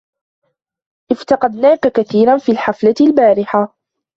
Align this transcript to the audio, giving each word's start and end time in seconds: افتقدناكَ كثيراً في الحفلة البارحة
افتقدناكَ 1.11 1.79
كثيراً 1.79 2.37
في 2.37 2.51
الحفلة 2.51 2.95
البارحة 3.01 3.75